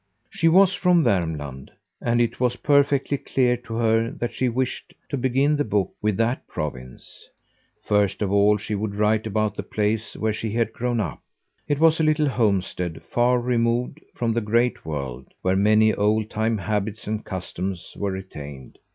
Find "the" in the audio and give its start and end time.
5.55-5.63, 9.55-9.61, 14.33-14.41